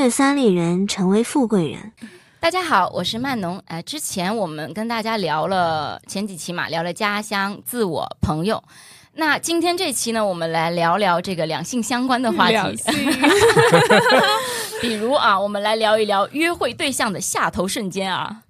[0.00, 1.92] 越三里人，成为富贵人。
[2.40, 3.62] 大家好，我是曼农。
[3.66, 8.64] 哎，之前我们跟大家聊了前几期嘛，聊了家乡、自我、朋友。
[9.12, 12.52] 那今天这期呢，我们来聊聊这个两性相关的话题。
[12.54, 12.94] 两性
[14.80, 18.44] 比如啊，我们来聊一聊约会对象的下头瞬间啊。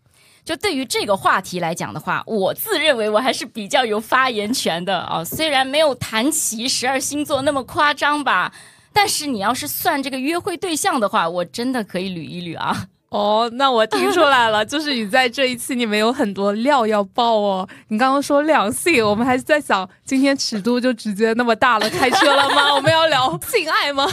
[0.45, 5.25] 就对于这个话题来讲的话，我自认为我还是比较有发言权的啊。
[5.25, 8.53] 虽然没有谈齐十二星座那么夸张吧，
[8.93, 12.87] 但是你要是算这个约会对象的话，我真的可以捋一捋啊。
[13.11, 17.69] 哦，那我听出来了， 就是你在这一期里面有很多料要爆哦。
[17.89, 22.73] 你刚刚说两性，我们还是在想，今天尺度就直接那么大了，开车了吗？
[22.77, 24.07] 我们要聊性爱吗？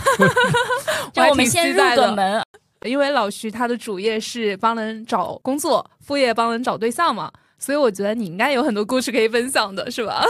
[1.13, 2.43] 就我们先入个门，
[2.87, 10.25] 因为老徐他的主业是帮人找工作，副业帮人找对象嘛，所以我觉得你应该有很多故事可以分享的，是吧？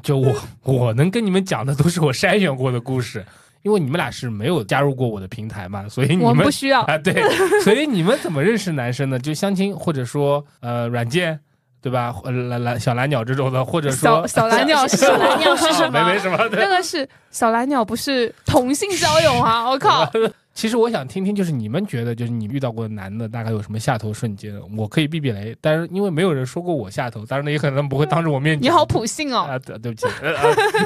[0.00, 0.32] 就我
[0.62, 3.26] 我能跟你们讲的都是我筛选过的故事。
[3.62, 6.98] 因为你们俩是没有加入过我的平台嘛，所以你们不需要 啊。
[6.98, 7.14] 对，
[7.62, 9.18] 所以你们怎么认识男生呢？
[9.18, 11.38] 就相亲，或者说呃软件，
[11.80, 12.14] 对吧？
[12.24, 16.04] 蓝蓝小蓝鸟这种的，或者说小 小蓝鸟是小蓝鸟是什么？
[16.04, 16.36] 没没什么。
[16.52, 19.68] 那个是小蓝鸟，不是同性交友啊！
[19.70, 20.10] 我靠。
[20.54, 24.52] 其实我想听听，就是你们觉得，就是你遇到过的男的，大概有什么下头瞬间？
[24.76, 28.60] 我可以避避雷，但是因为没有人说过我下头，当然也可能不会当着我面。
[28.60, 29.46] 你好普信哦。
[29.48, 30.06] 啊，对对不起，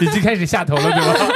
[0.01, 1.35] 已经开始下头了，对吧？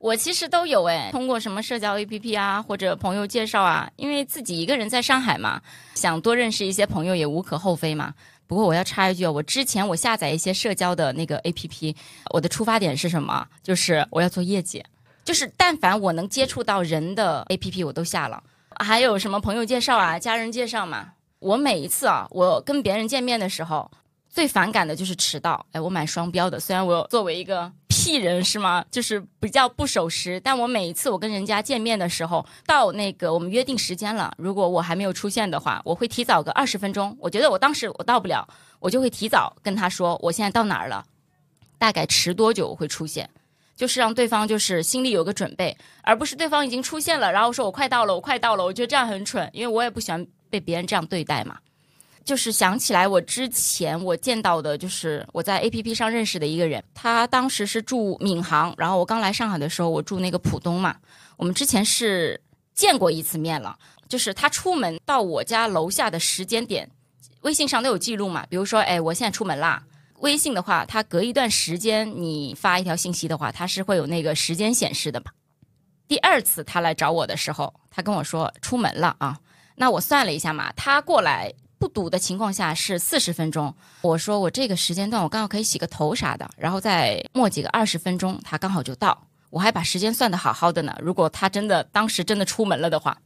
[0.00, 5.60] 我其实都有哎，通过什么社交 APP 啊，或者朋友介绍啊，因为自己一个人在上海嘛，
[5.94, 8.14] 想多认识一些朋友也无可厚非嘛。
[8.46, 11.94] 不过我要插一句，我之前我下载一些社交的那个 APP，
[12.32, 13.46] 我的出发点是什么？
[13.62, 14.82] 就是我要做业绩，
[15.22, 18.42] 就是但凡我能接触到人的 APP，我都下了。
[18.76, 21.12] 还有什么朋友介绍啊，家人介绍嘛。
[21.40, 23.90] 我每一次啊，我跟别人见面的时候。
[24.32, 26.60] 最反感的就是迟到，哎，我买双标的。
[26.60, 27.70] 虽然我作为一个
[28.02, 37.14] 屁人是吗，就是比较不守时，但我每一次我跟人家见面的时候，到那个我们约定时间了，如果我还没有出现的话，我会提早个二十分钟。
[37.20, 41.04] 我觉得我当时我到不了，我就会提早跟他说我现在到哪儿了，
[41.76, 43.28] 大概迟多久我会出现，
[43.76, 48.64] 就是让对方就是心里有个准备，而不是对方已经出现了，然后说我快到了，我快到了。
[48.64, 51.58] 我觉得这样很蠢，因为我也不喜欢被别人这样对待嘛。
[52.30, 60.94] 就是想起来，我之前我见到的，就是我在 A P P 上认识的一个人，他当时是住闵行，然后我刚来上海的时候，我住那个浦东嘛。
[61.36, 62.40] 我们之前是
[62.72, 63.76] 见过一次面了，
[64.08, 66.88] 就是他出门到我家楼下的时间点，
[67.40, 68.46] 微信上都有记录嘛。
[68.48, 69.82] 比如说，哎，我现在出门啦。
[70.20, 75.32] 微信的话，它隔一段时间你发一条信息的话，它是会有那个时间显示的嘛。
[76.06, 79.36] 第二次他来找我的时候，他跟我说出门了啊。
[79.74, 81.52] 那我算了一下嘛，他过来。
[81.80, 83.74] 不堵的情况下是四十分钟。
[84.02, 89.26] 我说我这个时间段我刚好可以洗个头啥的，然后再磨几个二十分钟，他刚好就到。
[89.48, 90.94] 我还把时间算的好好的呢。
[91.00, 93.16] 如果他真的当时真的出门了的话，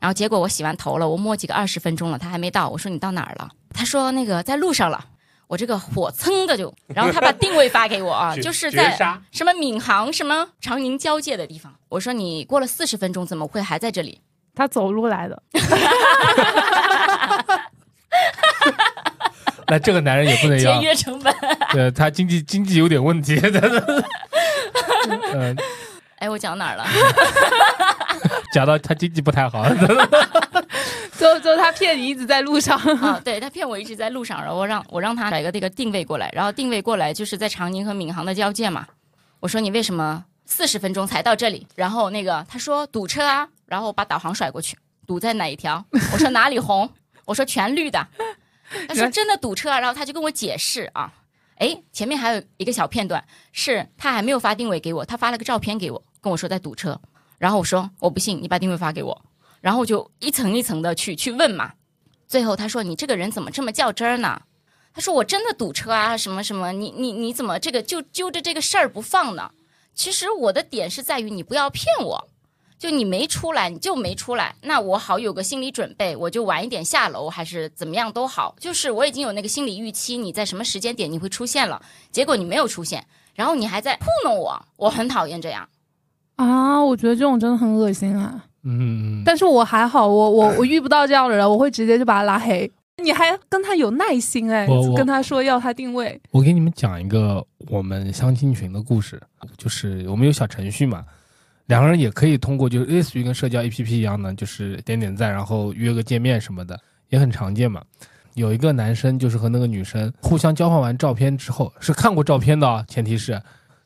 [0.00, 2.70] 然后结果我洗完头了，我磨几个二十分钟了，他还没到。
[2.70, 3.50] 我说你到哪儿了？
[3.74, 5.04] 他说那个在路上了。
[5.46, 8.96] 我这个火蹭的就，然后他把定位发给我啊，就是在
[9.30, 11.72] 什么闵行什么长宁交界的地方。
[11.90, 14.22] 我说你过了四十分钟怎么会还在这里？
[14.54, 15.42] 他走路来的。
[19.68, 21.34] 那这个男人也不能要节约成本，
[21.72, 23.40] 对他经济经济有点问题。
[25.34, 25.56] 嗯，
[26.18, 26.84] 哎，我讲哪儿了？
[28.52, 29.66] 讲到他经济不太好。
[31.18, 38.86] 就就他骗你一直在路上啊，对他骗我一直在路上，然后我让我让他找一个那个定位过来，然后定位过来就是在长宁和闵行的交界嘛。
[39.40, 41.66] 我说你为什么四十分钟才到这里？
[41.74, 44.76] 然后那个他说堵车啊，然后把导航甩过去，
[45.06, 45.82] 堵在哪一条？
[46.12, 46.90] 我说哪里红？
[47.24, 48.06] 我说全绿的。
[48.88, 51.12] 他说真的堵车啊，然后他就跟我解释啊，
[51.56, 56.98] 哎，前面还有一个小片段，是他还没有发定位给我，他发了个照片给我，跟我说在堵车，
[57.38, 59.24] 然后我说我不信，你把定位发给我，
[59.60, 61.74] 然后我就一层一层的去去问嘛，
[62.26, 64.40] 最后他说你这个人怎么这么较真儿呢？
[64.94, 69.50] 他说我真的堵车啊，什么什么，你你你怎么这个就揪着这个事儿不放呢？
[69.94, 72.28] 其实我的点是在于你不要骗我。
[72.84, 78.54] 就你没出来，你就没出来，那我好有个心理准备，我就晚一点下楼，还是怎么样都好。
[78.60, 81.80] 就是我已经有那个心理预期，你在什么时间点你会出现了，
[82.12, 83.02] 结果你没有出现，
[83.34, 85.66] 然后你还在糊弄我，我很讨厌这样。
[86.36, 88.44] 啊，我觉得这种真的很恶心啊。
[88.64, 92.70] 嗯，但是我还好，我我我遇不到这样的人，我会直接就把他拉黑。
[93.02, 96.20] 你还跟他有耐心哎，跟他说要他定位。
[96.32, 99.18] 我给你们讲一个我们相亲群的故事，
[99.56, 101.02] 就是我们有小程序嘛。
[101.66, 106.78] 两个人也可以通过，就是类似于跟社交 APP 一样的，就是点点赞，然后约个见面什么的，
[107.08, 107.82] 也很常见嘛。
[108.34, 113.40] 有一个男生就是和那个女生互相交换完照片之后，是看过照片的，前提是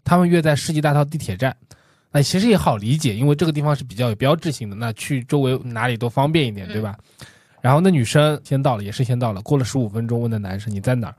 [0.05, 1.57] 他们约在世纪大道地铁站。
[2.11, 6.99] 那那其实也好理解，因为这个地方是比较有标志性的，那去周围哪里都方便一点，对吧？
[7.61, 11.15] 然后那女生先到了，也是先到了，过了十五分钟，问那男生你在哪儿？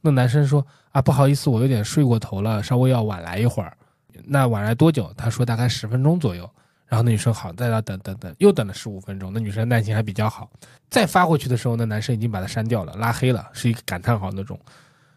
[0.00, 3.76] 那男生说啊，不好意思，我有点睡过头了，稍微要晚来一会儿。
[4.24, 5.12] 那晚来多久？
[5.16, 6.48] 他说大概十分钟左右。
[6.86, 9.32] 然后那女生好，在那等等等，又等了十五分钟。
[9.32, 10.48] 那女生耐心还比较好，
[10.90, 14.60] 再发过去的时候，那男生已经把她删掉了，拉黑了，是一个感叹号那种。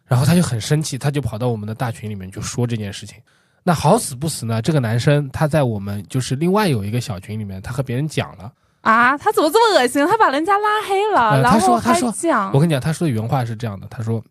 [0.06, 3.20] 然后他就很生气，他就跑到我们的大群里面就说这件事情。
[3.62, 8.52] 那好死不死呢，这个男生他在我们就是另外有一个小群里面，他和别人讲了。
[8.82, 10.08] 啊，他怎么这么恶心？
[10.08, 14.24] 他把人家拉黑了，呃他然后还说他说讲我跟你讲，他说的原话是这样的，他说：“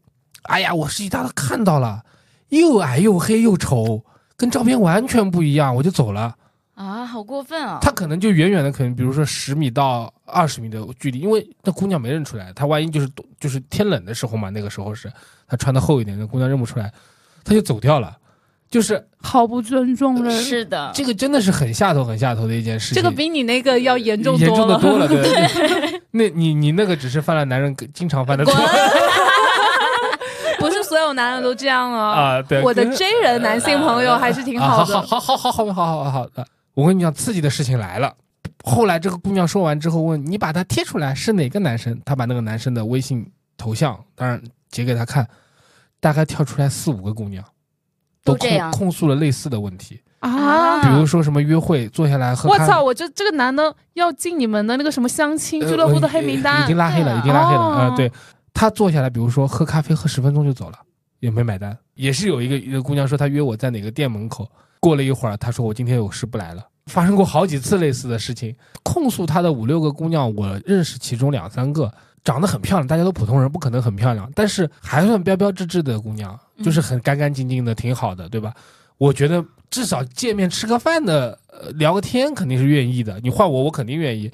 [0.49, 2.03] 哎呀，我实习大都看到了，
[2.49, 4.03] 又矮又黑又丑，
[4.37, 6.35] 跟照片完全不一样，我就走了。”
[6.77, 7.79] 啊，好过分啊！
[7.81, 13.09] 他可能就远远的，可能比如说十米到二十米的距离，因为那姑娘没认出来，她万一就是
[13.41, 15.11] 就是天冷的时候嘛，那个时候是
[15.49, 16.93] 她穿的厚一点，那姑娘认不出来，
[17.45, 18.15] 她就走掉了。
[18.69, 20.43] 就是好不尊重人。
[20.43, 23.03] 是的，这个真的是很下头、很下头的一件事情。
[23.03, 24.81] 这个比你那个要严重严重的了。
[24.81, 25.23] 多了，对。
[25.23, 28.53] 对 那你你那个只是犯了男人经常犯的错
[30.89, 32.11] 所有男人都这样啊！
[32.11, 32.63] 啊，对。
[32.63, 34.95] 我的跟 J 人男性朋友还是挺啊好的。
[35.03, 36.47] 好好好好好好好好好的。
[36.75, 38.13] 我跟你讲，刺激的事情来了。
[38.65, 42.01] 后来这个姑娘说完之后问你把他贴出来是哪个男生？
[42.05, 43.25] 她把那个男生的微信
[43.57, 45.27] 头像，当然截给他看，
[46.01, 47.53] 大概跳出来四五个姑娘，控
[48.25, 50.83] 都这样控诉了类似的问题，啊！
[50.83, 52.65] 比如说什么约会坐下来喝咖。
[52.65, 52.83] 我操！
[52.83, 57.61] 我这这个男的要进你们的那个什么相亲俱乐部的黑名单已经拉黑了，已经拉黑了。
[57.61, 58.11] 哦啊，对，
[58.57, 60.79] 他坐下来，比如说喝咖啡，喝十分钟就走了，
[61.21, 61.77] 也没买单。
[61.95, 64.51] 也是有一个一个姑娘说，她约我在哪个店门口，
[64.81, 66.67] 过了一会儿，她说我今天有事不来了。
[66.87, 71.93] 发生过好几次类似的事情，控诉她的五六个姑娘，我认识其中两三个，
[72.25, 78.55] 长得很漂亮，大家都普通人，不可能很漂亮，但是还算标标致致的姑娘，就是很干干净净的，挺好的，对吧？
[78.97, 83.21] 我觉得至少见面吃个饭的，呃，聊个天肯定是愿意的。
[83.21, 84.33] 你换我，我肯定愿意。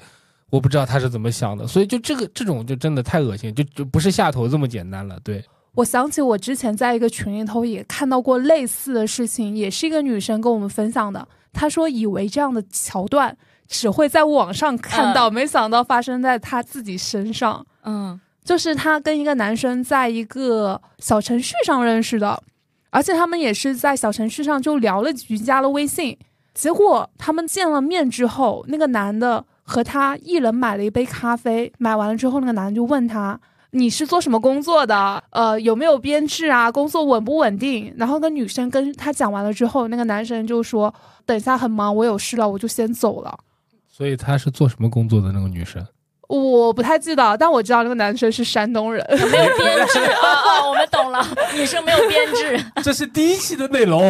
[0.53, 5.19] 我不知道他是怎么想的，所以就这个这种就真的太恶心，就就不是下头这么简单了。
[5.23, 11.27] 对，我想起我之前在一个群里头也看到过类似的事情，也是一个女生跟我们分享的。
[11.51, 13.35] 她说以为这样的桥段
[13.67, 17.65] 只会在网上看到，没想到发生在她自己身上。
[17.83, 22.39] 嗯，就是她跟一个男生在一个小程序上认识的，
[22.91, 26.15] 而且他们也是在小程序上就聊了几句，加了微信。
[26.53, 33.39] 结果他们见了面之后，那个男的和他一人买了一杯咖啡，买完了之后，那个男的就问他。
[33.75, 35.23] 你是做什么工作的？
[35.31, 36.71] 呃，有没有编制啊？
[36.71, 37.91] 工作稳不稳定？
[37.97, 40.93] 然后那女生跟他讲完了之后，那个男生就说
[41.25, 43.35] ：“等一下很忙，我有事了，我就先走了。
[43.87, 45.83] 所以他是做什么工作的那个女生？”
[46.29, 49.05] 我不太记得，但我知道那个男生是山东人。
[49.09, 54.09] 没有编制啊啊， 我们懂了，女生没有编制，这是第一期的内容。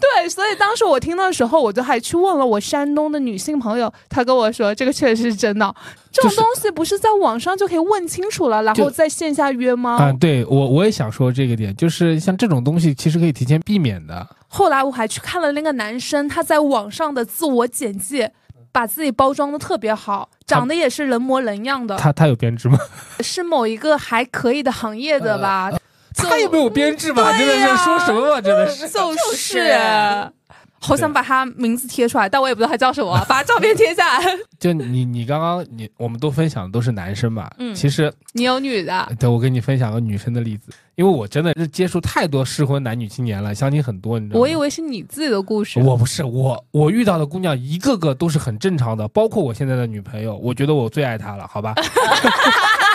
[0.00, 5.74] 对，所以当时我听的时候，我就还去问了我山东的女性朋友，她跟我说这个确实是真的。
[6.12, 9.96] 这种东西不是在网上就可以问清楚了，然后在线下约吗？
[9.98, 14.26] 啊，对我我也想说这个点，就是像这种东西其实可以提前避免的。
[14.48, 18.32] 后来我还去看了那个男生他在网上的自我简介，
[18.76, 22.78] 把自己包装的特别好，长得也是人模人样的，他他有编制吗？
[23.24, 25.70] 是某一个还可以的行业的吧？
[26.14, 27.32] 就他也没有编制吧？
[27.38, 28.38] 真的是说什么吧？
[28.38, 28.86] 真的是。
[28.92, 30.30] 就是。
[30.78, 34.24] 好想把他名字贴出来，但我也不知道他叫什么， 把他照片贴下来。
[34.58, 44.40] 就你你刚刚你我们都分享的都是男生嘛，嗯其实你有女的，对我跟你分享个女生的例子，因为我真的是接触太多适婚男女青年了，相亲很多，你知道吗？
[44.40, 45.78] 我以为是你自己的故事。
[45.80, 51.74] 我不是我，我遇到的姑娘一个个都是很正常的，包括我现在的女朋友，我觉得我最爱她了，好吧，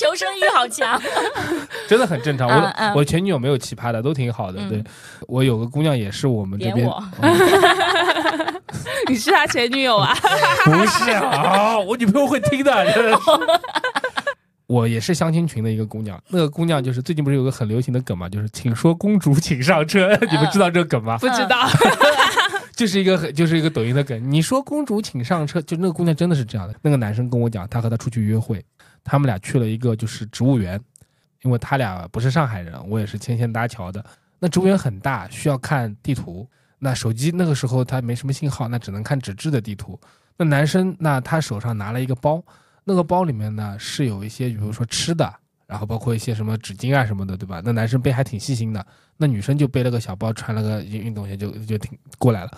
[0.00, 0.98] 求生欲好强。
[1.86, 2.48] 真的很正常。
[2.48, 4.58] 我我前女友没有奇葩的，都挺好的。
[4.60, 4.84] 嗯对
[5.28, 6.88] 我有个姑娘也是我们这边，
[7.20, 8.60] 嗯
[9.08, 10.14] 你是他 前女友啊？
[10.64, 13.18] 不是啊，我女朋友会听的，真的是。
[14.66, 21.18] 我也是相亲群的一个姑娘，那个姑娘就是最近不是有个很流行的梗嘛，就是请说公主请上车，你们知道这个梗吗？
[21.18, 21.68] 不知道。
[22.80, 24.32] 就是一个很就是一个抖音的梗。
[24.32, 26.74] 你说公主请上车，就那个姑娘真的是这样的。
[26.80, 28.64] 那个男生跟我讲，他和她出去约会，
[29.04, 30.80] 他们俩去了一个就是植物园，
[31.42, 34.02] 因为他俩不是上海人，我也是牵线搭桥的。
[34.38, 36.48] 那植物园很大，需要看地图。
[36.78, 40.00] 那手机那个时候他没什么信号，那只能看纸质的地图。
[40.38, 42.42] 那男生那他手上拿了一个包，
[42.84, 45.30] 那个包里面呢是有一些比如说吃的，
[45.70, 47.62] 然后包括一些什么纸巾啊什么的，对吧？
[47.64, 48.84] 那男生背还挺细心的。
[49.16, 52.50] 那女生就背了个小包，穿了个运运动鞋就就挺过来了。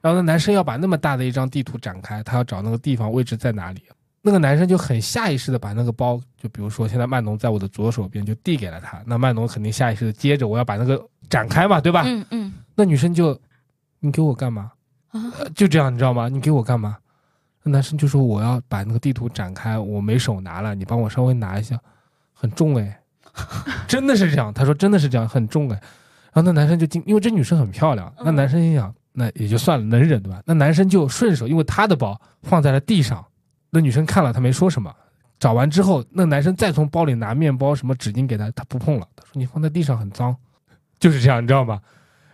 [0.00, 3.82] 然后那男生要把那么大的一张地图展开，他要找那个地方位置在哪里。
[4.20, 9.02] 那个男生就很下意识的把那个包，就比如说现在曼农在我的左手边，就递给了他。
[9.04, 12.04] 那曼农肯定下意识的接着我要把那个展开嘛，对吧？
[12.06, 13.36] 嗯嗯，那女生就
[13.98, 14.70] 你给我干嘛？
[15.10, 16.28] 啊呃就这样，你知道吗？
[16.28, 16.96] 你给我干嘛？
[17.64, 21.78] 那男生就说我要把那个地图展开，我没手拿了，你帮我稍微拿一下，
[22.42, 23.00] 很重哎，
[23.86, 24.52] 真的是这样。
[24.52, 25.80] 他说真的是这样，很重哎。
[26.32, 30.42] 然后那男生就惊，因为这女生很漂亮，那嗯男生心想那也就算了，能忍对吧？
[30.44, 33.24] 那男生就顺手，因为他的包放在了地上，
[33.70, 34.92] 那女生看了他没说什么。
[35.38, 39.06] 找完之后，那男生再从包里拿面包、什么纸巾给他，他不碰了。
[39.14, 40.34] 他说你放在地上很脏，
[40.98, 41.80] 就是这样，你知道吗？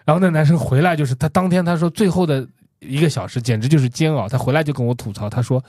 [0.07, 2.49] 然后那男生回来，就是他当天他说最后的
[2.79, 4.27] 一个小时简直就是煎熬。
[4.27, 5.63] 他回来就跟我吐槽，他说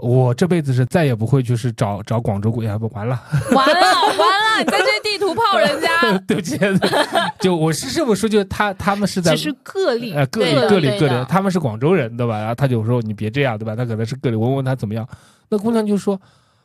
[0.00, 3.20] 我这辈子是再也不会就是找找广州姑娘，不完了，
[3.52, 6.58] 完了完了，你在这地图炮人家， 对不起，
[7.40, 10.12] 就我是这么说，就他他们是在只是个例。
[10.12, 12.38] 呃，个例个例个例，他们是广州人，对吧？
[12.38, 13.76] 然后他就说你别这样，对吧？
[13.76, 15.06] 他可能是个例，我问他怎么样，
[15.48, 16.20] 那姑娘就说，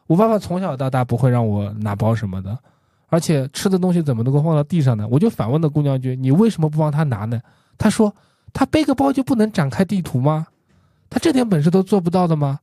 [0.07, 2.57] 我爸爸从小到大不会让我拿包什么的，
[3.07, 5.07] 而且吃的东西怎么能够放到地上呢？
[5.09, 7.39] 我就反问那姑娘一句，你为什么不帮他拿呢？
[7.77, 8.13] 他说，
[8.53, 10.47] 他背个包就不能展开地图吗？
[11.09, 12.59] 他这点本事都做不到的吗？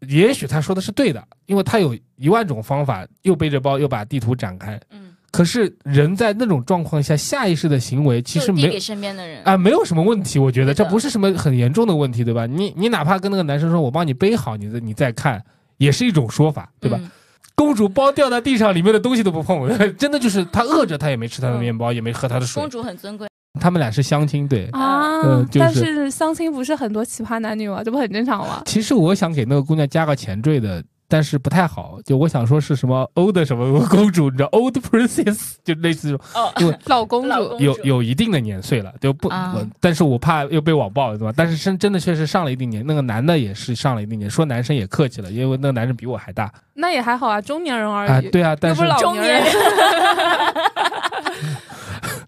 [0.00, 4.78] 也许他说的是对的，因为他有一万种方法，又背着包又把地图展开。
[4.90, 12.46] 嗯，可是人在那种状况下，下意识的行为其实没就递给身边的人啊，没有什么问题，我觉得这不是什么很严重的问题，对吧？
[12.46, 15.42] 你你哪怕跟那个男生说，我帮你背好，你再你再看，
[15.78, 16.98] 也是一种说法，对吧？
[17.00, 17.10] 嗯
[17.54, 22.68] 公主包掉在地上，里面的东西都不碰， 真的就是她饿着，她也没吃她的面包，也没喝她的水公。
[22.68, 23.26] 主很尊贵，
[23.60, 24.68] 他们俩是相亲，对。
[24.72, 27.82] 啊呃就是但是相亲不是很多奇葩男女吗？
[27.82, 28.62] 这不很正常吗？
[28.66, 31.98] 其实我想给那个姑娘加个前缀的，但是不太好。
[32.04, 41.32] 就我想说是什么 old 什么公主，你知道 old princess，就类似这种，哦，因为 老公主有有一定的年岁了，就不，啊但是我怕又被网暴，对吧？
[41.34, 48.28] 但是真真的确实上了一定年，那个男的也是上了一定年，说男生也客气了，因为那个男生比我还大那也还好啊，中年人而啊，已。
[48.28, 49.54] 对啊，但是又不是老中年人年，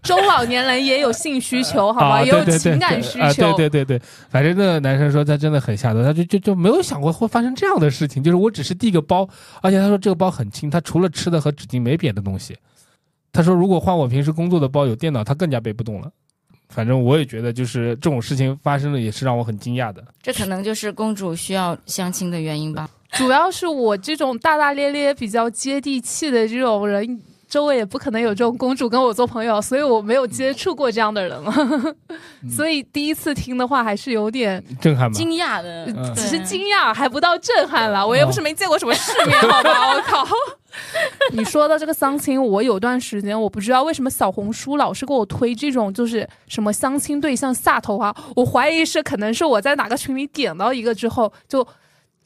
[0.09, 3.53] 中老年人也有性需求，好吧，啊，也有情感需啊，求。
[3.53, 9.29] 对对对对，反正那个男生说他真的很下头，他就就就没有想过会发生这样的事情，就是我只是递个包，
[9.61, 12.57] 而且他说这个包很轻，他除了吃的和纸巾没别的东西。
[13.31, 16.11] 他说如果换我平时工作的包有电脑，他更加背不动了。
[16.71, 20.05] 反正我也觉得，就是这种事情发生了，也是让我很惊讶的。
[20.23, 22.89] 这可能就是公主需要相亲的原因吧。
[23.13, 31.53] 主要是我这种大大咧咧、比较接地气的这种人，周围也不可能有这种公主跟我做朋友，所以我没有接触过这样的人嘛。
[32.55, 35.11] 所以第一次听的话，还是有点震撼？
[35.11, 38.07] 惊讶的，嗯只是惊讶，还不到震撼了。
[38.07, 39.95] 我又不是没见过什么世面，好吧？
[39.95, 40.27] 我靠！
[41.33, 51.67] 你说的这个相亲，我有段时间我不知道为什么小红书老是给我推这种就是什么相亲对象下头啊，我怀疑是可能是我在哪个群里点到一个之后，就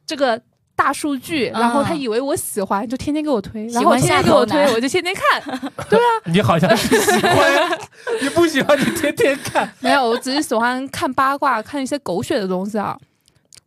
[0.04, 0.40] 这个
[0.82, 5.40] 大数据，然后他以为我喜欢，就天天给我推，然后天天给我推，我就天天看。
[5.88, 7.78] 对啊你好像是喜欢，
[8.20, 9.72] 你不喜欢你天天看。
[9.78, 12.98] 没有，我只是喜欢看八卦，看一些狗血的东西啊。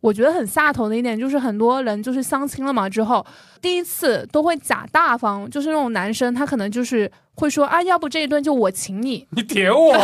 [0.02, 3.24] 我觉得很下头的一点就是，很多人就是相亲了嘛之后，
[3.62, 9.96] 第一次都会假大方，就是那种男生他可能就是会说啊，要不这一顿就我请你，你点我，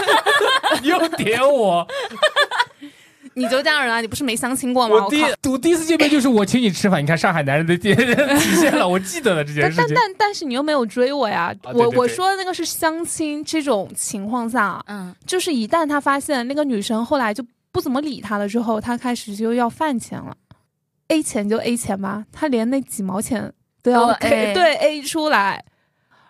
[0.82, 1.88] 你又点我。
[3.34, 4.00] 你就这样人啊？
[4.00, 5.04] 你不是没相亲过吗？
[5.04, 9.94] 我第靠我第一次见面就是我请你吃饭，你看上海男人的体 体现了，我记得了这件但但事情。
[9.94, 11.54] 但但但是你又没有追我呀！
[11.64, 20.36] 我啊对对对我说的那个是相亲这种情况下，嗯，就是一旦他发现那个女生后来就不怎么理他了之后，他开始就要饭钱了
[21.08, 25.64] ，A 钱就 A 钱吧，他连那几毛钱都要 A 对 A 出来，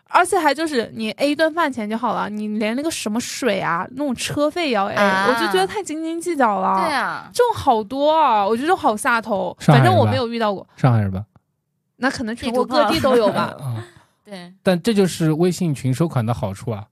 [0.08, 6.84] 而且还就是你 A 一顿饭钱就好了，你连那个什么水啊那种车费也要 A，、啊我就觉得太斤斤计较了。
[6.84, 9.56] 对啊，这种好多啊，我觉得好下头。
[9.61, 11.25] 反正我没有遇到过，上海人吧？
[11.96, 13.56] 那可能全国各地都有吧。
[13.61, 13.84] 啊，
[14.25, 16.84] 对，但这就是微信群收款的好处啊，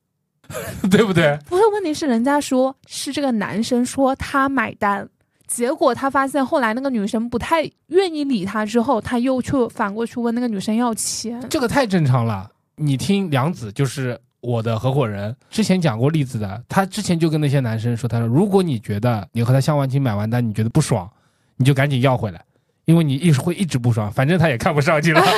[0.91, 1.39] 对不对？
[1.49, 5.09] 不是，问题是人家说是这个男生说他买单，
[5.47, 11.41] 结果他发现后来那个女生不太愿意理他，之后他又去反过去问那个女生要钱。
[11.49, 12.49] 这个太正常了。
[12.77, 21.09] 你听梁子就是我的合伙人，之前讲过例子的，他之前就跟那些男生说，他说如果你觉得你和他相完亲买完单，你觉得不爽，
[21.57, 22.43] 你就赶紧要回来，
[22.87, 25.23] 因为你一直会一直不爽，反正他也看不上去了。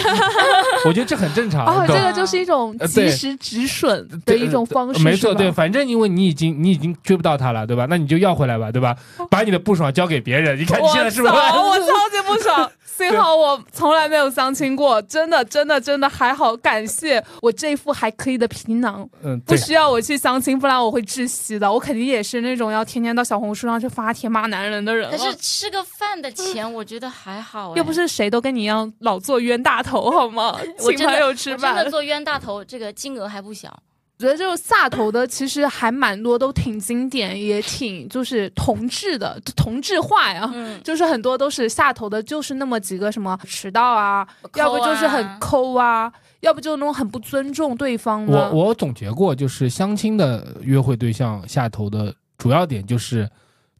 [0.86, 7.86] 我觉得这很正常，哦，这个就是一种及时止损的一种方式，没错，对，反正因为你已经你已经追不到他了，对吧？
[7.88, 8.94] 那你就要回来吧，对吧？
[9.30, 11.32] 把你的不爽交给别人，你看你现在是不是？
[11.32, 12.70] 操我超级不爽。
[12.96, 21.70] 幸好我从来没有相亲过，真的真的真的还好，感谢我这副还可以的皮囊，嗯，不，需要我去相亲，不然我会窒息的。
[21.70, 25.16] 我肯定也是那种要天天到小红书上去发帖骂男人的人了。
[25.16, 27.74] 可是吃个饭的钱，我觉得还好哎。
[27.76, 30.56] 又不是谁都跟你一样老做冤大头，好吗？
[30.78, 33.76] 请朋友吃饭我真的，做冤大头，这个金额还不小。
[34.16, 40.48] 觉得就是下头的，其实还蛮多，都挺经典，也挺就是同质的，同质化呀。
[40.54, 48.50] 嗯，就是很多都是下头的，就是那么几个什么迟到啊，要不就是很抠啊，要不就那种很不尊重对方的。
[48.52, 53.28] 我我总结过，就是相亲的约会对象下头的主要点就是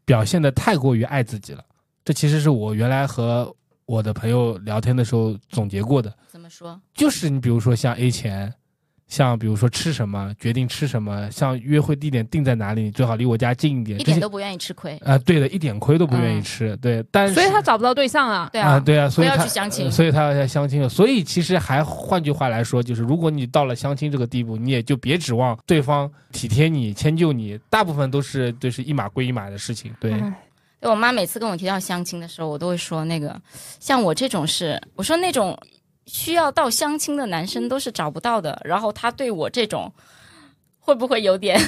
[0.04, 1.62] 表现的太过于爱自己了。
[2.04, 3.54] 这其实是我原来和
[3.86, 6.12] 我的朋友聊天的时候总结过的。
[6.26, 6.80] 怎么说？
[6.92, 8.52] 就是你比如说像 A 钱。
[9.06, 15.16] 像比如说吃什么，决定吃什么，像约会地点定在哪里，最好离我家近一点，一点都不愿意吃亏啊！
[15.18, 16.76] 对的，一点亏都不愿意吃。
[16.78, 18.48] 对，但所以他找不到对象啊。
[18.50, 20.88] 对啊，对啊，所以他要去相亲，所以他要相亲了。
[20.88, 29.94] 所以其实还换句话来说，就是如果你到了相亲这个地步，你也就别指望对方体贴你、迁就你，大部分都是就是一码归一码的事情。
[30.00, 30.14] 对，
[30.80, 33.40] 我妈每次跟我提到相亲的时候，我都会说那个
[33.78, 35.56] 像我这种是，我说那种。
[36.06, 39.92] 需要到相亲的男生都是找不到的，然后他对我这种
[40.78, 41.60] 会不会有点，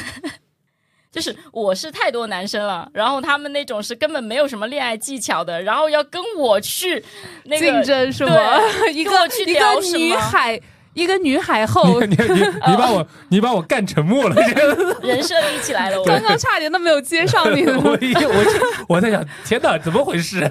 [1.11, 7.05] 就是我是太多男生了，然后他们那种是根本没有什么恋爱技巧的，然后要跟我去
[7.45, 8.33] 那个竞争是吗？
[8.93, 10.61] 一个一个女海。
[10.97, 14.35] 一个女海后，你你你把我 你把我干沉默了，
[15.05, 17.67] 人设立起来了，刚刚差点都没有接上你。
[17.69, 20.49] 我我我在想，天哪，怎么回事？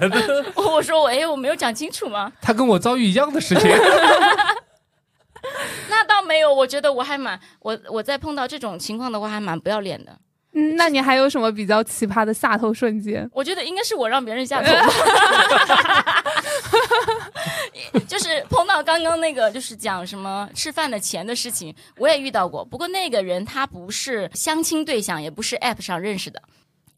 [0.54, 2.30] 我说我哎，我没有讲清楚吗？
[2.40, 3.68] 他跟我遭遇一样的事情。
[5.90, 10.12] 那倒没有，我觉得我还蛮我我在碰到这种情况的话，还蛮不要脸的。
[10.54, 13.28] 嗯，那你还有什么比较奇葩的下头瞬间？
[13.34, 14.72] 我觉得应该是我让别人下头。
[18.06, 22.64] 就是碰到刚刚那个，就是讲什么吃饭的钱的事情，我也遇到过。
[22.64, 26.42] 不过那个人他不是相亲对象，也不是 App 上认识的。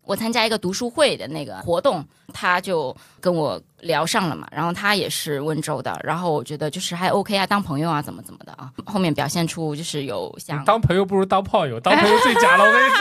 [0.02, 2.02] 我参加一个读书会的那个活动，
[2.32, 4.48] 他就跟我聊上了嘛。
[4.50, 8.72] 然后他也是温州的，然后我觉得就是还 OK 啊，当朋友啊，怎么怎么的啊。
[8.86, 12.98] 后面表现出就是有想当朋友不如当炮友，当朋友最假了，我跟你说。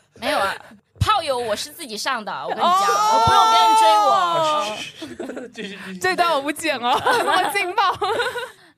[0.20, 0.54] 没有啊。
[1.02, 3.82] 炮友我是自己上的，我跟你讲，我不用别人追
[5.42, 5.50] 我。
[6.00, 7.82] 这段我不剪哦，那么劲爆。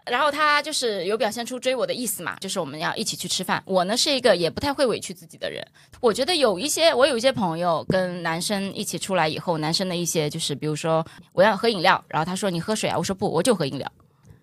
[0.06, 3.62] 然后他就是有表现出追我的意思嘛，就是我们要一起去吃饭。
[3.64, 5.66] 我呢是一个也不太会委屈自己的人，
[6.00, 13.90] 我觉得有一些我有一些朋友跟男生一起出来以后，男生的一些就是比如说我要喝饮料，然后他说你喝水啊，我说不，我就喝饮料，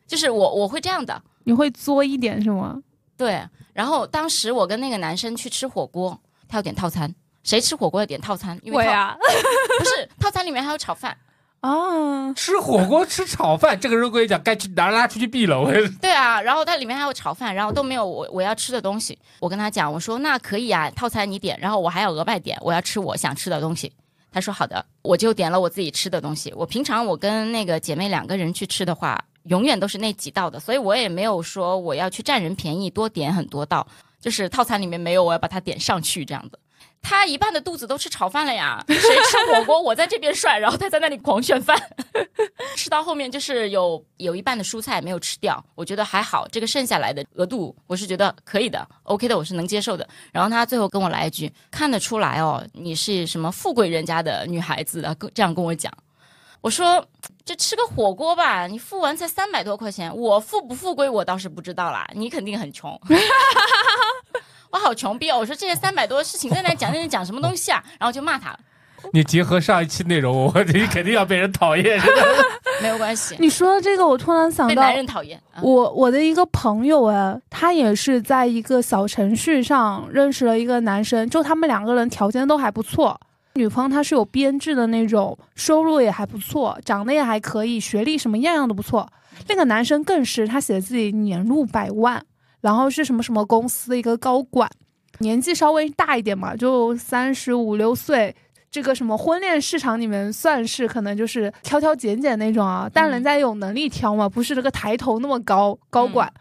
[0.08, 1.22] 就是我我会这样的。
[1.44, 2.82] 你会作一点是吗？
[3.18, 3.40] 对。
[3.74, 7.14] 然后当时我跟那个男生去吃火锅，他要点套餐。
[7.44, 8.60] 谁吃火锅要点套餐？
[8.72, 9.18] 我呀，
[9.80, 11.16] 不是套餐里面还有炒饭
[11.62, 12.34] 啊！
[12.34, 15.62] 吃火锅吃炒饭，这个人跟你讲，该去拿拉出去毙了。
[15.62, 19.18] 我对啊，然后它里面还有炒饭，然后都没有我我要吃的东西。
[19.40, 23.92] 我跟他讲，我说那可以啊，套餐你点，然后我还要额外点，我要吃我想吃的东西。
[24.32, 26.54] 他说好的，我就点了我自己吃的东西。
[26.56, 33.86] 我平常我跟那个姐妹两个人去吃的话，永远都是那几道的，所以我也没有说我要去占人便宜多点很多道，
[34.22, 36.58] 就是套餐里面没有，我要把它点上去这样子。
[37.02, 39.82] 他一半的肚子都吃炒饭了呀，谁吃火锅？
[39.82, 41.78] 我在这边涮， 然后他在那里狂炫饭，
[42.78, 50.08] 吃到后面就是有有一半的蔬菜没有吃掉，我觉得还好，这个剩下来的额度我是觉得可以的，OK 的，我是能接受的。
[50.32, 55.92] 然后他最后跟我来一句，看得出来哦，你是什么富贵人家的女孩子啊，跟这样跟我讲。
[56.62, 57.04] 我说
[57.44, 63.00] 这吃个火锅吧，你付完才三百多块钱，我富不富贵我倒是不知道啦，你肯定很穷。
[64.72, 65.38] 我好穷逼哦！
[65.40, 67.84] 我说这些三百多的事情在那讲，在那讲什么东西啊？
[68.00, 68.60] 然后就骂他了。
[69.14, 72.00] 你结合上一期内容，我你肯定要被人讨厌。
[72.82, 73.36] 没有关系。
[73.40, 75.42] 你说的这个，我突然想到，被男人讨厌。
[75.62, 83.20] 我我的一个朋友哎，他也是在一个小程序上认识了一个男生，就他们两个人条件都还不错。
[83.56, 89.12] 女方她是有编制的那种，收入也还不错，长得也还可以，学历什么样样都不错。
[89.48, 92.24] 那个男生更是，他写自己年入百万。
[92.62, 94.70] 然后是什么什么公司的一个高管，
[95.18, 98.36] 年纪稍微大一点嘛，就三十五六岁。
[98.70, 106.32] 这个什么婚恋市场里面算是可能就是挑挑拣拣那种啊，但人家有能力挑嘛，不是这个抬头那么高高管。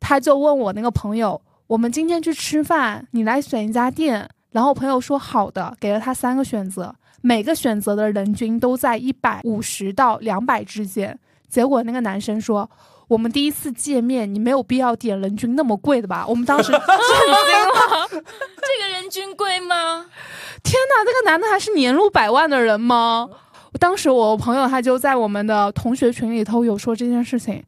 [0.00, 4.26] 他就问我那个朋友，我们今天去吃饭，你来选一家店。
[4.52, 11.18] 然后朋友说好的，给了他三个选择，每个选择的人均都在一百五十到两百之间。
[11.48, 12.70] 结果那个男生说。
[13.06, 16.24] 我们第一次见面，你没有必要点人均那么贵的吧？
[16.26, 20.06] 我们当时 震惊了，这个人均贵吗？
[20.62, 23.28] 天哪，这个男的还是年入百万的人吗？
[23.78, 27.62] 当时我朋友他就在我们的同学群里头有说这件事情。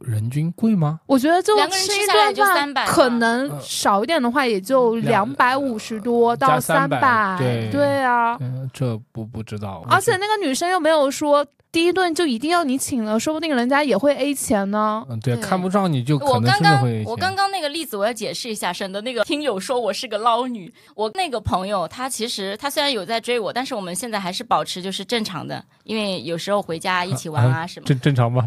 [0.00, 1.00] 人均贵吗？
[1.06, 7.36] 我觉得就吃一顿饭，可能少一点的话也就两百五十多到三百。
[7.38, 8.38] 对对啊，
[8.72, 9.82] 这不不知道。
[9.90, 11.46] 而且那个女生又没有说。
[11.74, 15.04] 第一顿就一定要你请了，说不定人家也会 A 钱呢。
[15.10, 20.72] 嗯，对，对看不上你就可能我刚刚真的会我刚刚那个例子我要解释一下，省得那个听友说我是个捞女。
[20.94, 27.86] 我那个朋友他其实他虽然有在追我，但是我们现在还是保持就是正常的，因为有时候回家一起玩啊什么。
[27.86, 28.46] 正正常吗？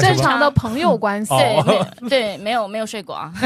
[0.00, 3.32] 正常的朋友关系，对， 对，没有没有睡过啊，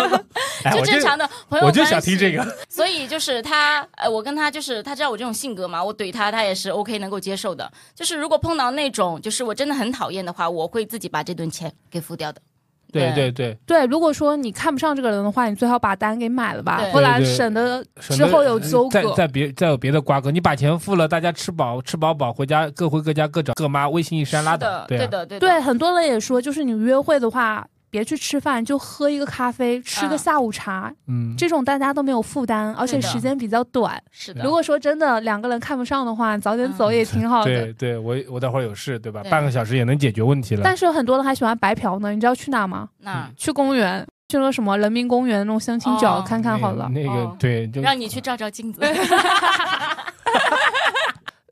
[0.72, 1.66] 就正常的朋友关系。
[1.66, 2.56] 我就想听这个。
[2.68, 7.70] 所以就是他，呃，我跟他就是他知道我这种性格嘛，我怼他，他也是 OK 能够接受的。
[7.94, 12.40] 就是如果碰到那种就是我真的很讨厌的话，我会自己把这顿钱给付掉的。
[12.90, 13.30] 对对。
[13.32, 19.02] 对，对，如果说你看不上这个人的话，你最好把单给买了吧，不然省得之后有纠葛。
[19.02, 25.40] 再再别再有别的瓜葛，你把钱付了，大家吃饱吃饱饱回家各回各家各找各妈，微信一删拉倒对的，对的。
[25.40, 34.00] 对，很多人也说，就是你约会的话，别去吃饭，就喝一个咖啡，吃个嗯下午茶，嗯，这种大家都没有负担，而且时间比较短。
[34.10, 34.42] 是的。
[34.44, 37.44] 如果说真的两个人看不上的话，早点嗯走也挺好的。
[37.44, 39.22] 对对，我我待会儿有事，对吧？
[39.22, 40.62] 对半个小时也能解决问题了。
[40.64, 42.88] 但是有很多人还喜欢白嫖呢，你知道去哪吗？
[42.98, 46.88] 那去公园，去了什么人民公园那种相亲角、哦看看好了。
[46.94, 48.80] 那个哦对，就让你去照照镜子。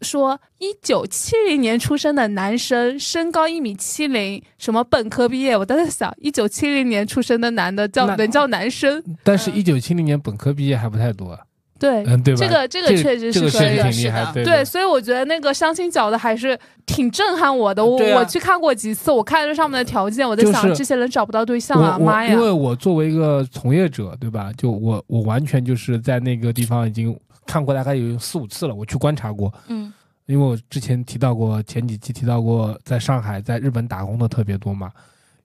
[0.03, 5.57] 说一九七零年出生的男生，身高一米七零，什么本科毕业。
[5.57, 9.03] 我都在想，一九七零年出生的男的叫能叫男生？
[9.23, 11.39] 但是，一九七零年本科毕业还不太多，
[11.79, 12.41] 对，嗯，对吧？
[12.41, 13.83] 这个这个确实这个是可以的。
[13.85, 17.85] 确实挺厉害，的对对，所以我觉得那个相亲角的还是挺震撼我的。
[17.85, 22.41] 我、啊我去看过几次，我看这上面的条件，我在想、就是这些人找不到对象啊，妈呀因！
[22.41, 24.53] 为我作为一个从业者，对吧？
[24.57, 27.17] 就我我完全就是在那个地方已经
[27.49, 29.53] 看过大概有四五次了，我去观察过。
[29.69, 29.91] 嗯
[30.27, 34.93] 因为我之前提到过，前几期提到过，在上海、在日本打工的特别多嘛，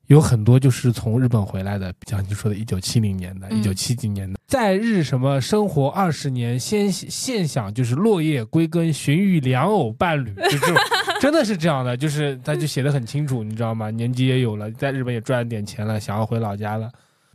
[0.07, 10.57] 有很多就是从日本回来的，像你说的，一九七零年的、嗯一九七几年的，在日什么生活二十年，先现想就是落叶归根，寻遇良偶伴侣，就
[11.21, 13.89] 真的是这样的，就是他就写的很清楚，你知道吗？
[13.89, 16.91] 年纪也有了，在日本也赚了点钱了，想要回老家了。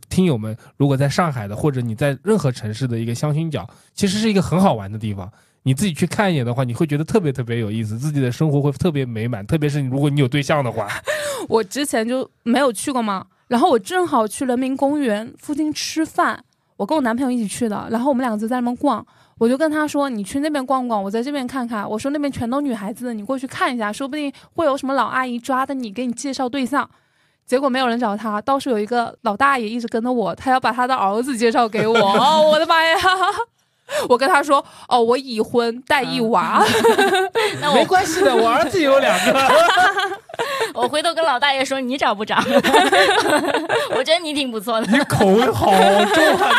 [0.09, 5.31] 听友们，如果在上海的，或者你在任何城市的一个相亲角，其实是一个很好玩的地方。
[5.63, 9.45] 你自己去看一眼的话，你会觉得特别特别有意思，自己的生活会特别美满。
[9.45, 10.87] 特别是如果你有对象的话，
[11.47, 16.43] 我之前就没有去过嘛，然后我正好去人民公园附近吃饭，
[16.77, 19.05] 我跟我男朋友一起去的，然后我们两个就在那边逛，
[19.37, 26.89] 我就跟他说：“你去那边逛逛，我在这边看看。”我说那边全都女孩子，你过去看一下，说不定会有什么老阿姨抓的你，给你介绍对象。
[27.49, 31.97] 结果没有人找他，倒是有一个老大爷一直跟着我，他要把他的儿子介绍给我。
[31.97, 32.95] 哦，我的妈呀！
[34.07, 36.63] 我跟他说：“哦，我已婚，带一娃。
[37.59, 39.33] 那我没关系的，我儿子有两个。
[40.75, 42.35] 我回头跟老大爷说你找不着，
[43.95, 44.85] 我觉得你挺不错的。
[44.91, 46.51] 你口味好重啊！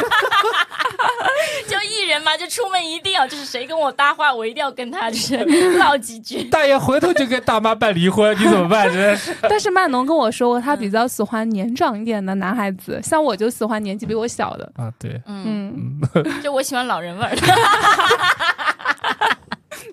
[1.69, 1.80] 就艺
[2.11, 5.39] 人嘛，就出门一定要就是谁跟我搭话，我一定要跟他就是
[5.79, 6.45] 唠几句。
[6.45, 8.93] 大爷回头就跟大妈办离婚，你怎么办？
[8.93, 9.35] 真是。
[9.49, 14.73] 但是曼农跟我说过，他比较喜欢年长一点的男孩子，像我就喜欢年纪比我小的。
[14.77, 17.43] 啊，对，嗯，嗯， 就我喜欢老人味儿的。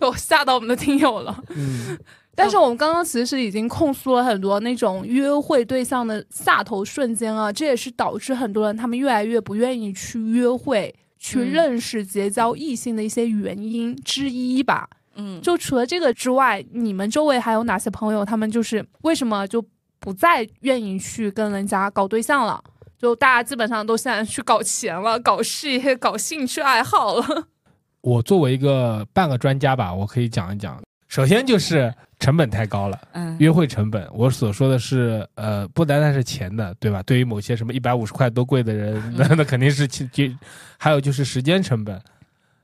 [0.02, 1.36] 我吓到我们的听友了。
[1.50, 1.98] 嗯，
[2.36, 14.90] 但是我们刚刚其实已经控诉了很多那种约会对象的下头瞬间啊，这也是导致很多人他们越来越不愿意去约会、去嗯认识、结交异性的一些原因之一吧。
[15.16, 19.64] 嗯，就除了这个之外，你们周围还有哪些朋友，他们就是为什么就
[20.00, 22.64] 不再愿意去跟人家搞对象了？
[22.98, 27.48] 就大家基本上都现在去搞钱了、搞事业、搞兴趣爱好了。
[28.02, 30.82] 我作为一个半个专家吧，我可以讲一讲。
[31.08, 37.02] 首先就是成本太高了，嗯约会成本，我所说的是，呃，不单单是钱的，对吧？
[37.04, 40.36] 对于某些什么一百五十块多贵的人，那那肯定是其其，
[40.78, 42.02] 还有就是时间成本，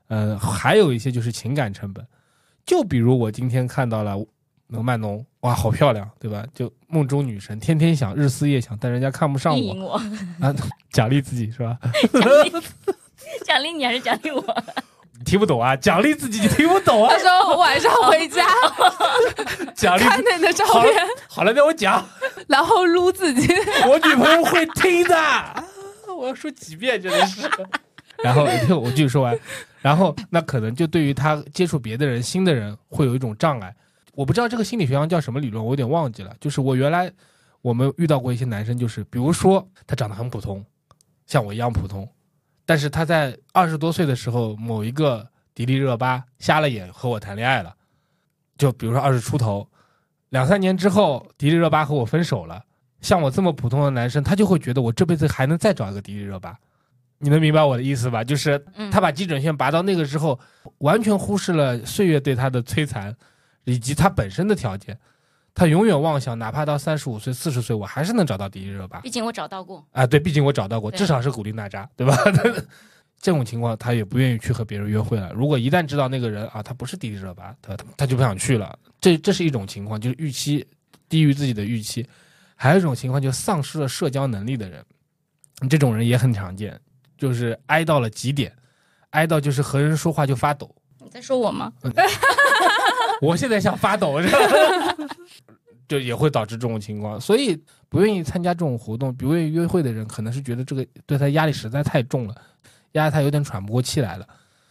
[0.08, 2.04] 呃，还有一些就是情感成本。
[2.66, 4.16] 就比如我今天看到了
[4.66, 6.44] 那个曼农，哇，好漂亮，对吧？
[6.54, 9.92] 就梦中女神，天天想，日思夜想，但人家看不上我我，
[10.40, 10.54] 啊，
[10.92, 11.78] 奖励自己是吧？
[12.12, 12.52] 奖励
[13.44, 14.42] 奖励你还是奖励我？
[15.18, 18.46] 你听不懂啊，奖励自己，你听不懂啊他，说晚上回家
[19.74, 22.04] 奖励看你的照片，好了，那我讲。
[22.48, 23.54] 然后撸自己。
[23.88, 25.16] 我女朋友会听的，
[26.18, 27.48] 我要说几遍真的是。
[28.22, 29.38] 然后你听我继续说完，
[29.80, 33.74] 然后那可能就对于他接触别的人、新的人会有一种障碍。
[34.14, 36.32] 我不知道这个心理学上叫什么理论，我有点忘记了。
[36.40, 37.10] 就是我原来
[37.60, 40.64] 我们遇到过一些男生，就是比如说他长得很普通，
[41.26, 42.08] 像我一样普通，
[42.66, 47.74] 但是他在二十多岁的时候，某一个迪丽热巴瞎了眼和我谈恋爱了，
[48.56, 49.68] 就比如说二十出头，
[50.30, 52.62] 两三年之后，迪丽热巴和我分手了。
[53.00, 56.58] 像我这么普通的男生，他就会觉得我这辈子还能再找一个迪丽热巴。
[57.18, 58.24] 你能明白我的意思吧？
[58.24, 60.40] 就是嗯他把基准线拔到那个之后，
[60.78, 63.14] 完全忽视了岁月对他的摧残，
[63.64, 64.98] 以及他本身的条件，
[65.54, 69.86] 他永远妄想，哪怕到三十五岁、四十岁，我还是能找到迪丽热巴毕竟我找到过。
[69.92, 70.04] 啊！
[70.04, 72.16] 对，毕竟我找到过，至少是古力娜扎，对吧？
[73.22, 75.32] 这种情况，他也不愿意去和别人约会了。
[75.32, 78.76] 如果一旦知道那个人啊，他不是迪丽热巴，他他就不想去了。
[79.00, 80.66] 这这是一种情况，就是预期
[81.08, 82.06] 低于自己的预期。
[82.56, 84.84] 还有一种情况，就丧失了社交能力的人，
[85.70, 86.78] 这种人也很常见，
[87.16, 88.52] 就是哀到了极点，
[89.10, 90.68] 哀到就是和人说话就发抖。
[90.98, 91.72] 你在说我吗？
[93.22, 94.38] 我现在想发抖，是吧？
[95.88, 102.34] 就也会导致这种情况，所以不愿意参加这种活动、不愿意约会的人，可能是觉得这个对他压力实在太重了，
[102.92, 104.26] 压得他有点喘不过气来了。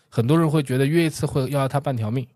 [0.10, 2.28] 很多人会觉得约一次会要他半条命，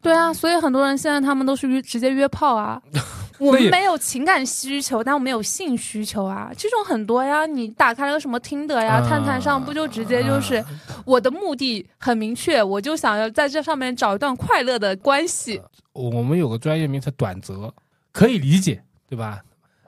[0.00, 2.80] 对啊，所以很多人现在他们都是约直接约炮啊。
[3.38, 7.46] 我们没有情感需求，但我们有性需求啊，这种很多呀。
[7.46, 10.64] 你打开了个什么听的呀、啊探探上，不就直接就是
[11.04, 15.62] 我的目的很明确，我就想要在这上面找一段快乐的关系。
[15.92, 17.72] 我们有个专业名词短则，
[18.18, 19.40] 可以理解，对吧？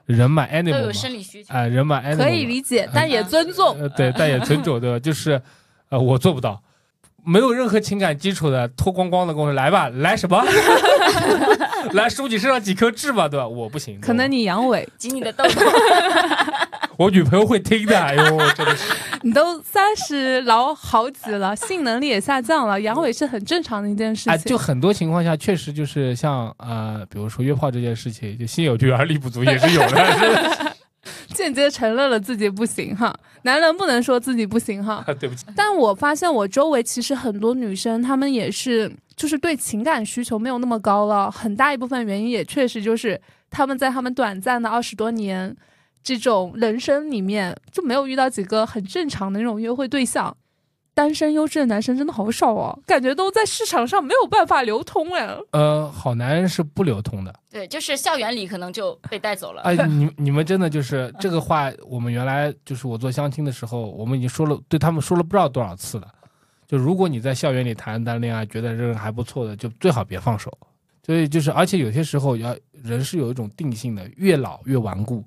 [0.05, 1.53] 人嘛都有，生理需求。
[1.53, 3.77] 啊、人嘛，animal 可以理解，但也尊重。
[3.77, 4.97] 呃，对，但也尊重，对吧？
[5.03, 5.41] 就是，
[5.89, 6.63] 呃，我做不到，
[7.25, 10.41] 没有任何情感基础的，脱光光的跟我说来吧，来什么？
[11.91, 13.45] 来梳你身上几颗痣吧，对吧？
[13.45, 15.51] 我不行，可能你你阳痿，挤你的痘痘，
[17.01, 24.47] 我女朋友会听的，哎呦， 真的是，你都三十老好几了，性能力也下降了，阳痿是很正常的一件事啊，情。
[24.47, 30.75] 就很多情况下确实就是像呃，比如说约炮这件事情，就心有余而力不足也是有的
[31.33, 33.11] 间接承认了自己不行哈。
[33.41, 35.03] 男人不能说自己不行哈。
[35.19, 45.55] 对不起，但我发现我周围其实很多女生，她们也是就是对情感需求没有那么高了，很大一部分原因也确实就是她们在她们短暂的二十多年
[46.03, 50.35] 这种人生里面就没有遇到几个很正常的那种约会对象。
[50.93, 55.25] 单身优质的男生真的好少哦，感觉都在市场上没有办法流通哎。
[55.51, 57.33] 呃，好男人是不流通的。
[57.49, 59.61] 对，就是校园里可能就被带走了。
[59.61, 66.07] 哎，你你们真的就是这个话，我们原来就是我做相亲的时候，我们已经说了，对他们说了不知道多少次了。
[66.67, 70.51] 就如果你在校园里谈单恋爱，觉得这人还不错的，就最好别放手。
[71.05, 75.23] 所以就是，而且有些时候要人是有一种定性的，越老越顽固。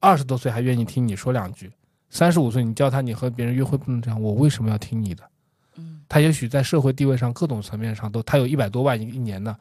[0.00, 1.70] 二十多岁还愿意听你说两句，
[2.10, 5.22] 三十五岁你教他你和别人约会不能这样，我为什么要听你的？
[5.76, 9.56] 嗯，他也许在社会地位上各种层面上都，他有一百多万一一年呢。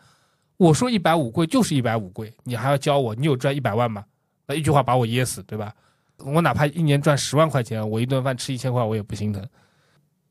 [0.58, 4.04] 我说一百五贵就是一百五贵，你还要教我，你有赚一百万吗？
[4.48, 5.72] 那一句话把我噎死，对吧？
[6.18, 9.48] 我哪怕一年赚十万块钱，我一顿饭吃一千块，我也不心疼。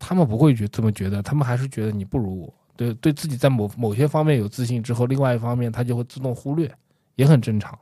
[0.00, 6.68] 他们不会觉这么觉得，他们还是觉得你不如我，对对自己在某某些方面有自信之后，另外一方面他就会自动忽略，
[7.14, 7.78] 也很正常。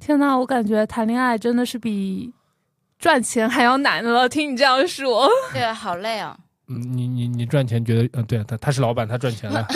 [0.00, 2.32] 天呐，我感觉谈恋爱真的是比
[2.98, 4.28] 赚钱还要难了。
[4.28, 6.36] 听你这样说，对啊，好累啊。
[6.68, 9.66] 嗯，你你你赚钱觉得，嗯、对他他是老板，他赚钱了，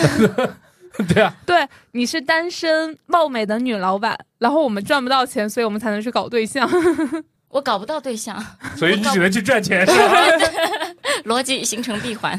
[1.13, 6.69] 对啊， 对，你是单身貌美的女老板，然后我们赚不到钱，所以我们才能去搞对象。
[7.49, 8.43] 我搞不到对象，
[8.75, 10.15] 所以你只能去赚钱，是吧？
[11.25, 12.37] 逻辑形成闭环。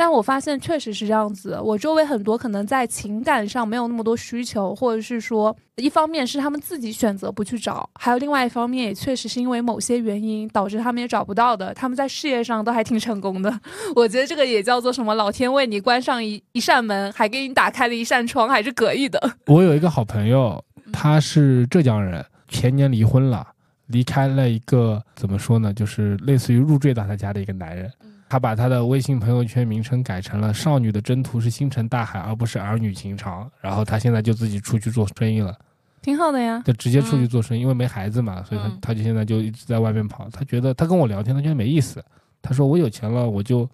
[0.00, 11.74] 但我发现确实是这样子，我周围很多可能在情感上没有那么多需求，或者是说，一方面是他们自己选择不去找，还有另外一方面也确实是因为某些原因导致他们也找不到的。
[11.74, 13.60] 他们在事业上都还挺成功的，
[13.94, 15.14] 我觉得这个也叫做什么？
[15.14, 19.20] 老天为你关上一一扇门，还给你打开了一扇窗，还是可以的。
[19.48, 23.46] 我有一个好朋友，他是浙江人，前年离婚了，
[23.88, 27.92] 离开了一个怎么说呢，就是类似于入赘到他家的一个男人。
[28.30, 33.50] 他把他的微信朋友圈名称改成了“少女的征途是星辰大海，而不是儿女情长”。
[33.60, 35.58] 然后他现在就自己出去做生意了，
[36.00, 36.62] 挺好的呀。
[36.64, 40.28] 就直接出去做生意，因为没孩子嘛，所以他嗯他就现在就一直在外面跑。
[40.30, 42.00] 他觉得他跟我聊天，他觉得没意思。
[42.40, 43.68] 他说我有钱了，我就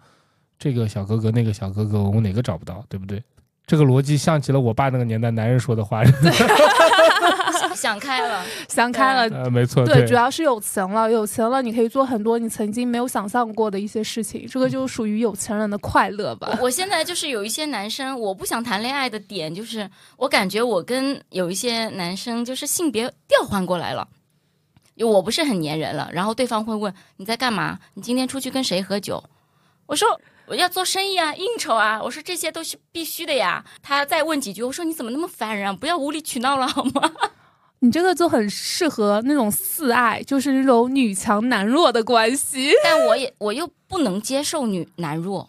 [0.59, 3.23] 这个小哥哥那个小哥哥，我哪个找不到，对不对？
[3.67, 6.03] 这个逻辑像极了我爸那个年代男人说的话。
[7.77, 16.59] 想想开了， 想开了，呃，没错，对，主要是有钱了，有钱了，你可以做很多你曾经没有想象过的一些事情，这个就属于有钱人的快乐吧。
[16.61, 24.09] 我现在就是有一些男生，我不想谈恋爱的点就是，我感觉我跟有一些男生就是性别调换过来了。
[24.99, 27.79] 我不是很粘人了，然后对方会问你在干嘛？
[27.93, 29.23] 你今天出去跟谁喝酒？
[29.85, 30.09] 我说
[30.47, 32.01] 我要做生意啊，应酬啊。
[32.03, 33.63] 我说这些都是必须的呀。
[33.83, 35.77] 他再问几句，我说你怎么那么烦人啊？
[35.79, 37.13] 不要无理取闹了好吗？
[37.81, 42.71] 你这个就很适合那种四爱，就是那种女强男弱的关系。
[42.83, 45.49] 但我也我又不能接受女男弱，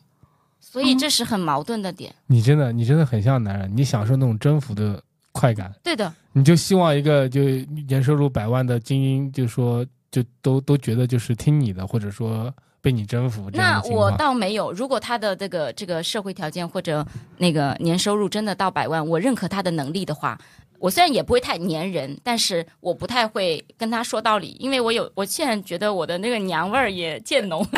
[0.60, 2.14] 所以这是很矛盾的点。
[2.28, 7.42] 你真的，你真的很像男人，你享受那种征服的快感，对的，你就希望一个就
[7.88, 14.12] 年收入百万的精英，就说就都都觉得就是听你的，或者说被你征服那我。
[14.18, 14.72] 倒没有。
[14.72, 17.06] 如果他的这个这个社会条件或者
[17.38, 20.38] 那个年收入真的到百万，我认可他的能力的话，
[20.80, 27.66] 我虽然也不会太粘人，但是我不太会跟他说道理，因为我有我现在觉得我的那个娘味儿也渐浓。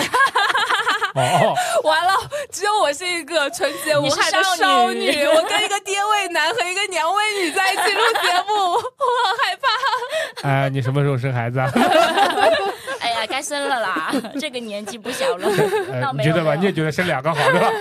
[1.16, 2.14] 哦，完了，
[2.52, 10.48] 只有我是一个纯洁无害的少少女女，我跟一个爹味男和一个娘味女在一起录节目，我好害怕。
[10.48, 11.70] 哎，你什么时候生孩子啊？
[13.02, 15.50] 哎呀，该生了啦，这个年纪不小了。
[16.16, 16.54] 你觉得吧？
[16.54, 17.72] 你也觉得生两个好，对吧？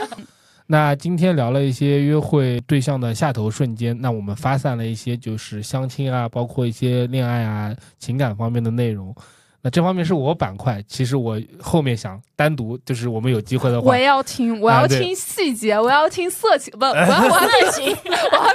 [0.71, 9.15] 那今天聊了一些约会对象的下头瞬间，那我们发散了一些就是相亲啊，包括一些恋爱啊、情感方面的内容。
[9.63, 17.49] 那这方面是我板块，其实我后面想单独，就是我们有机会的话我，也要听，我要听细节，我要听色情，不， 我要 我要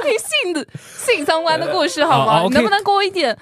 [0.04, 3.38] 听性的性相关的故事，好啊吗你能不能给我一点呃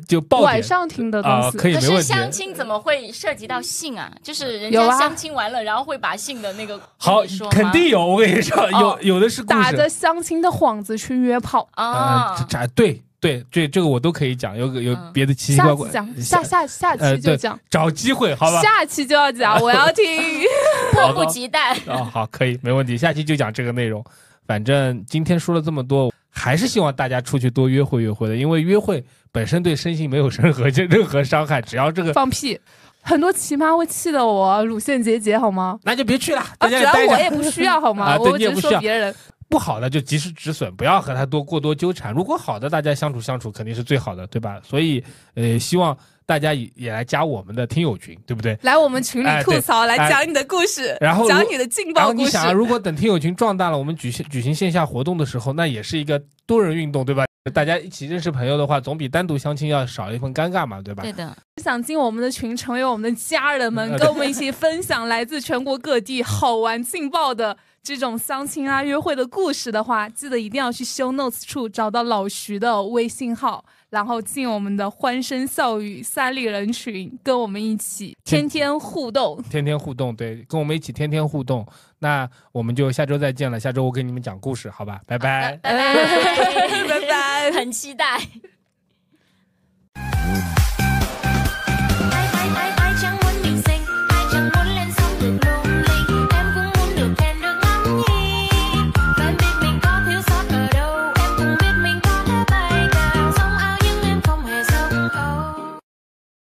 [0.00, 1.58] 就爆晚上听的啊、东西？
[1.58, 2.08] 可以可是没问题。
[2.08, 4.10] 相亲怎么会涉及到性啊？
[4.22, 11.68] 就是人家相亲完了，然后会把性的那个好说，肯定有，我跟你说，有哦有的是打着相亲的幌子去约炮。
[11.72, 18.60] 啊啊，，这对对这，这个我都可以讲，有个有嗯别的奇奇下怪怪下下下期就讲，找机会，好吧？
[18.60, 20.04] 下期就要讲，我要听。
[20.92, 21.74] 迫不及待。
[21.86, 24.04] 哦，好，可以，没问题，下期就讲这个内容。
[24.46, 32.58] 反正今天说了这么多，还是希望大家出去多约会约会的，因为约会本身对身心没有任何任何伤害，只要这个，放屁！
[33.02, 35.78] 很多奇葩会气得我乳腺结节，好吗？
[35.82, 36.92] 那就别去了，啊，大主要。
[37.08, 38.16] 我也不需要，好吗？
[38.18, 39.14] 我只是你也不说别人。
[39.48, 42.14] 不好的就及时止损，不要和他多过多纠缠。
[42.14, 44.58] 如果好的，大家相处相处肯定是最好的，对吧？
[44.64, 45.94] 所以，呃，希望
[46.26, 48.58] 大家也也来加我们的听友群，对不对？
[48.62, 52.18] 来我们群里吐槽，来哎讲你的故事，然后讲你的劲爆故事。
[52.18, 57.24] 后你想啊，如果等听友群壮大了，我们举行举行线下活动的时候，那也是一个多人运动，对吧？
[57.52, 61.02] 大家一起认识朋友的话，总比单独相亲要少一份尴尬嘛，对吧？
[61.02, 79.38] 对的，想进我们的群，成为我们的家人们，呃跟我们一起分享来自全国各地好玩劲爆的这种相亲啊、约会的故事的话，记得一定要去 show notes 处找到老徐的微信号，然后进我们的欢声笑语三里人群，跟我们一起天天互动。
[79.50, 81.66] 天天互动，对，跟我们一起天天互动。
[81.98, 85.02] 那我们就下周再见了，下周我给你们讲故事，好吧？
[85.06, 85.58] 拜拜。
[85.58, 85.94] 拜拜，
[86.88, 87.52] 拜拜。
[87.52, 88.18] 很期待。